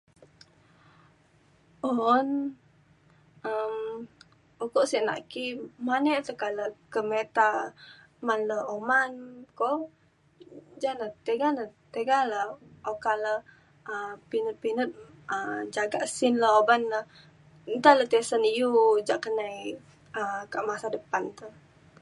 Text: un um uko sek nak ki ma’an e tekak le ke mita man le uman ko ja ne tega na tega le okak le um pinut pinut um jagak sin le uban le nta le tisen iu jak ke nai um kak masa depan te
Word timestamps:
un 2.09 2.27
um 3.51 3.75
uko 4.65 4.79
sek 4.91 5.03
nak 5.07 5.21
ki 5.31 5.43
ma’an 5.85 6.05
e 6.13 6.25
tekak 6.27 6.55
le 6.57 6.65
ke 6.93 6.99
mita 7.11 7.47
man 8.27 8.41
le 8.49 8.57
uman 8.77 9.11
ko 9.59 9.69
ja 10.81 10.91
ne 10.99 11.07
tega 11.25 11.47
na 11.57 11.63
tega 11.93 12.19
le 12.31 12.39
okak 12.91 13.17
le 13.23 13.33
um 13.91 14.11
pinut 14.29 14.57
pinut 14.63 14.91
um 15.35 15.57
jagak 15.75 16.03
sin 16.15 16.35
le 16.41 16.47
uban 16.61 16.81
le 16.91 16.99
nta 17.79 17.91
le 17.99 18.03
tisen 18.11 18.43
iu 18.59 18.69
jak 19.07 19.21
ke 19.23 19.29
nai 19.39 19.55
um 20.19 20.39
kak 20.53 20.63
masa 20.67 20.87
depan 20.95 21.23
te 21.37 21.45